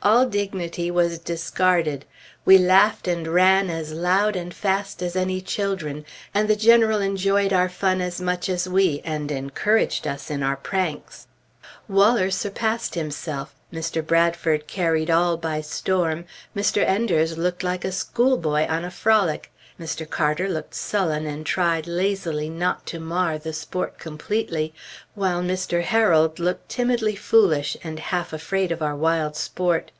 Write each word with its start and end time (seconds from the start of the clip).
All 0.00 0.26
dignity 0.26 0.92
was 0.92 1.18
discarded. 1.18 2.04
We 2.44 2.56
laughed 2.56 3.08
and 3.08 3.26
ran 3.26 3.68
as 3.68 3.90
loud 3.92 4.36
and 4.36 4.54
fast 4.54 5.02
as 5.02 5.16
any 5.16 5.40
children, 5.40 6.04
and 6.32 6.46
the 6.48 6.54
General 6.54 7.00
enjoyed 7.00 7.52
our 7.52 7.68
fun 7.68 8.00
as 8.00 8.20
much 8.20 8.48
as 8.48 8.68
we, 8.68 9.02
and 9.04 9.32
encouraged 9.32 10.06
us 10.06 10.30
in 10.30 10.44
our 10.44 10.54
pranks. 10.56 11.26
Waller 11.88 12.30
surpassed 12.30 12.94
himself, 12.94 13.56
Mr. 13.72 14.06
Bradford 14.06 14.68
carried 14.68 15.10
all 15.10 15.36
by 15.36 15.60
storm, 15.60 16.26
Mr. 16.54 16.86
Enders 16.86 17.36
looked 17.36 17.64
like 17.64 17.84
a 17.84 17.90
schoolboy 17.90 18.68
on 18.68 18.84
a 18.84 18.92
frolic, 18.92 19.50
Mr. 19.78 20.08
Carter 20.10 20.48
looked 20.48 20.74
sullen 20.74 21.24
and 21.26 21.46
tried 21.46 21.86
lazily 21.86 22.48
not 22.50 22.84
to 22.84 22.98
mar 22.98 23.38
the 23.38 23.52
sport 23.52 23.96
completely, 23.96 24.74
while 25.14 25.40
Mr. 25.40 25.82
Harold 25.84 26.40
looked 26.40 26.68
timidly 26.68 27.14
foolish 27.14 27.76
and 27.84 28.00
half 28.00 28.32
afraid 28.32 28.72
of 28.72 28.82
our 28.82 28.96
wild 28.96 29.36
sport. 29.36 29.92